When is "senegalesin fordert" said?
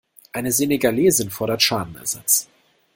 0.51-1.61